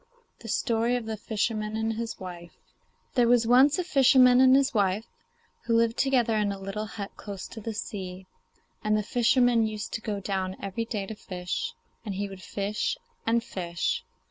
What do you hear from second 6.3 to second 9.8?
in a little hut close to the sea, and the fisherman